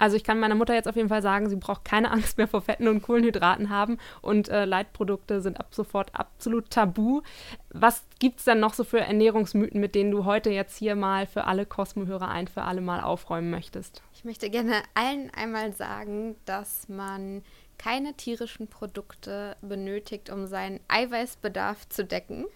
Also 0.01 0.17
ich 0.17 0.23
kann 0.23 0.39
meiner 0.39 0.55
Mutter 0.55 0.73
jetzt 0.73 0.87
auf 0.87 0.95
jeden 0.95 1.09
Fall 1.09 1.21
sagen, 1.21 1.47
sie 1.47 1.57
braucht 1.57 1.85
keine 1.85 2.09
Angst 2.09 2.39
mehr 2.39 2.47
vor 2.47 2.63
Fetten 2.63 2.87
und 2.87 3.03
Kohlenhydraten 3.03 3.69
haben 3.69 3.99
und 4.23 4.49
äh, 4.49 4.65
Leitprodukte 4.65 5.41
sind 5.41 5.59
ab 5.59 5.75
sofort 5.75 6.15
absolut 6.15 6.71
tabu. 6.71 7.21
Was 7.69 8.03
gibt 8.17 8.39
es 8.39 8.45
dann 8.45 8.59
noch 8.59 8.73
so 8.73 8.83
für 8.83 8.99
Ernährungsmythen, 8.99 9.79
mit 9.79 9.93
denen 9.93 10.09
du 10.09 10.25
heute 10.25 10.49
jetzt 10.49 10.75
hier 10.75 10.95
mal 10.95 11.27
für 11.27 11.43
alle 11.43 11.67
Cosmo-Hörer 11.67 12.29
ein 12.29 12.47
für 12.47 12.63
alle 12.63 12.81
Mal 12.81 13.01
aufräumen 13.01 13.51
möchtest? 13.51 14.01
Ich 14.15 14.25
möchte 14.25 14.49
gerne 14.49 14.81
allen 14.95 15.29
einmal 15.35 15.71
sagen, 15.73 16.35
dass 16.45 16.89
man 16.89 17.43
keine 17.77 18.15
tierischen 18.15 18.69
Produkte 18.69 19.55
benötigt, 19.61 20.31
um 20.31 20.47
seinen 20.47 20.79
Eiweißbedarf 20.87 21.87
zu 21.89 22.05
decken 22.05 22.47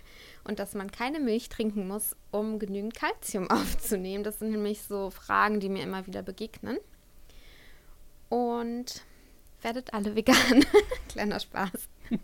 und 0.45 0.57
dass 0.57 0.73
man 0.73 0.89
keine 0.89 1.19
Milch 1.19 1.49
trinken 1.49 1.87
muss, 1.87 2.15
um 2.31 2.57
genügend 2.57 2.95
Kalzium 2.95 3.47
aufzunehmen. 3.51 4.23
Das 4.23 4.39
sind 4.39 4.49
nämlich 4.49 4.81
so 4.81 5.11
Fragen, 5.11 5.59
die 5.59 5.69
mir 5.69 5.83
immer 5.83 6.07
wieder 6.07 6.23
begegnen 6.23 6.79
und 8.29 9.03
werdet 9.61 9.93
alle 9.93 10.15
vegan. 10.15 10.65
Kleiner 11.09 11.39
Spaß. 11.39 11.89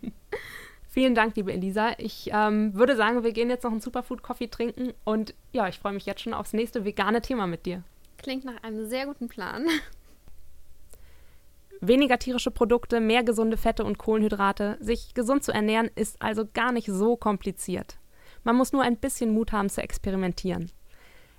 Vielen 0.88 1.14
Dank, 1.14 1.36
liebe 1.36 1.52
Elisa. 1.52 1.92
Ich 1.98 2.30
ähm, 2.32 2.74
würde 2.74 2.96
sagen, 2.96 3.24
wir 3.24 3.32
gehen 3.32 3.48
jetzt 3.48 3.64
noch 3.64 3.70
einen 3.70 3.80
Superfood-Coffee 3.80 4.48
trinken 4.48 4.92
und 5.04 5.34
ja, 5.52 5.66
ich 5.66 5.78
freue 5.78 5.94
mich 5.94 6.04
jetzt 6.04 6.20
schon 6.20 6.34
aufs 6.34 6.52
nächste 6.52 6.84
vegane 6.84 7.22
Thema 7.22 7.46
mit 7.46 7.64
dir. 7.64 7.82
Klingt 8.18 8.44
nach 8.44 8.62
einem 8.62 8.86
sehr 8.86 9.06
guten 9.06 9.28
Plan. 9.28 9.66
Weniger 11.80 12.18
tierische 12.18 12.50
Produkte, 12.50 13.00
mehr 13.00 13.24
gesunde 13.24 13.56
Fette 13.56 13.84
und 13.84 13.98
Kohlenhydrate. 13.98 14.76
Sich 14.80 15.14
gesund 15.14 15.42
zu 15.42 15.50
ernähren 15.50 15.90
ist 15.94 16.20
also 16.20 16.44
gar 16.52 16.70
nicht 16.70 16.88
so 16.88 17.16
kompliziert. 17.16 17.96
Man 18.44 18.56
muss 18.56 18.72
nur 18.72 18.82
ein 18.82 18.98
bisschen 18.98 19.32
Mut 19.32 19.50
haben 19.50 19.70
zu 19.70 19.82
experimentieren. 19.82 20.70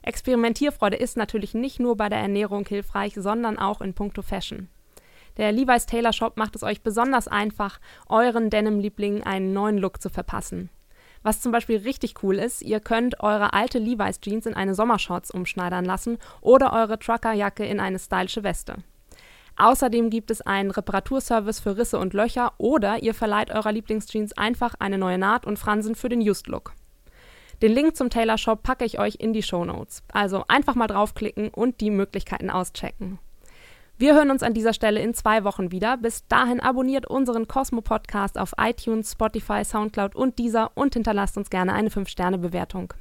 Experimentierfreude 0.03 0.97
ist 0.97 1.17
natürlich 1.17 1.53
nicht 1.53 1.79
nur 1.79 1.97
bei 1.97 2.09
der 2.09 2.19
Ernährung 2.19 2.65
hilfreich, 2.65 3.13
sondern 3.15 3.57
auch 3.57 3.81
in 3.81 3.93
puncto 3.93 4.21
Fashion. 4.21 4.67
Der 5.37 5.51
Levi's 5.51 5.87
Taylor 5.87 6.13
Shop 6.13 6.37
macht 6.37 6.55
es 6.55 6.63
euch 6.63 6.83
besonders 6.83 7.27
einfach, 7.27 7.79
euren 8.07 8.49
Denim-Lieblingen 8.49 9.23
einen 9.23 9.53
neuen 9.53 9.77
Look 9.77 10.01
zu 10.01 10.09
verpassen. 10.09 10.69
Was 11.23 11.41
zum 11.41 11.53
Beispiel 11.53 11.77
richtig 11.77 12.21
cool 12.21 12.37
ist, 12.37 12.61
ihr 12.61 12.81
könnt 12.81 13.21
eure 13.21 13.53
alte 13.53 13.79
Levi's 13.79 14.19
Jeans 14.19 14.45
in 14.45 14.53
eine 14.53 14.75
Sommershorts 14.75 15.31
umschneidern 15.31 15.85
lassen 15.85 16.17
oder 16.41 16.73
eure 16.73 16.99
Truckerjacke 16.99 17.65
in 17.65 17.79
eine 17.79 17.97
stylische 17.97 18.43
Weste. 18.43 18.75
Außerdem 19.55 20.09
gibt 20.09 20.31
es 20.31 20.41
einen 20.41 20.71
Reparaturservice 20.71 21.61
für 21.61 21.77
Risse 21.77 21.97
und 21.97 22.13
Löcher 22.13 22.53
oder 22.57 23.01
ihr 23.01 23.13
verleiht 23.13 23.51
eurer 23.51 23.71
Lieblingsjeans 23.71 24.37
einfach 24.37 24.75
eine 24.79 24.97
neue 24.97 25.17
Naht 25.17 25.45
und 25.45 25.57
Fransen 25.57 25.95
für 25.95 26.09
den 26.09 26.19
Used 26.21 26.47
Look. 26.47 26.73
Den 27.63 27.71
Link 27.71 27.95
zum 27.95 28.09
Taylor 28.09 28.37
Shop 28.37 28.61
packe 28.61 28.83
ich 28.83 28.99
euch 28.99 29.15
in 29.19 29.31
die 29.31 29.41
Show 29.41 29.63
Notes. 29.63 30.03
Also 30.11 30.43
einfach 30.49 30.75
mal 30.75 30.87
draufklicken 30.87 31.47
und 31.47 31.79
die 31.79 31.91
Möglichkeiten 31.91 32.49
auschecken. 32.49 33.19
Wir 33.97 34.15
hören 34.15 34.31
uns 34.31 34.43
an 34.43 34.53
dieser 34.53 34.73
Stelle 34.73 34.99
in 34.99 35.13
zwei 35.13 35.45
Wochen 35.45 35.71
wieder. 35.71 35.95
Bis 35.95 36.27
dahin 36.27 36.59
abonniert 36.59 37.05
unseren 37.05 37.47
Cosmo 37.47 37.79
Podcast 37.79 38.37
auf 38.37 38.51
iTunes, 38.57 39.13
Spotify, 39.13 39.63
Soundcloud 39.63 40.13
und 40.13 40.39
dieser 40.39 40.75
und 40.75 40.95
hinterlasst 40.95 41.37
uns 41.37 41.49
gerne 41.49 41.71
eine 41.71 41.87
5-Sterne-Bewertung. 41.87 42.93